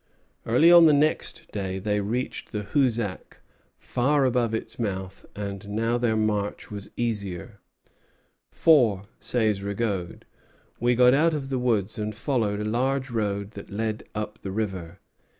Early 0.47 0.71
on 0.71 0.87
the 0.87 0.93
next 0.93 1.51
day 1.51 1.77
they 1.77 2.01
reached 2.01 2.51
the 2.51 2.63
Hoosac, 2.63 3.39
far 3.77 4.25
above 4.25 4.55
its 4.55 4.79
mouth; 4.79 5.27
and 5.35 5.69
now 5.69 5.99
their 5.99 6.15
march 6.17 6.71
was 6.71 6.89
easier, 6.97 7.59
"for," 8.49 9.03
says 9.19 9.61
Rigaud, 9.61 10.21
"we 10.79 10.95
got 10.95 11.13
out 11.13 11.35
of 11.35 11.49
the 11.49 11.59
woods 11.59 11.99
and 11.99 12.15
followed 12.15 12.59
a 12.59 12.63
large 12.65 13.11
road 13.11 13.51
that 13.51 13.69
led 13.69 14.03
up 14.15 14.39
the 14.41 14.49
river." 14.51 14.97